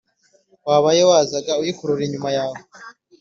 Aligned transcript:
wabaye 0.67 1.01
wazaga 1.09 1.51
uyikurura 1.61 2.01
inyuma 2.07 2.29
yawe? 2.37 2.59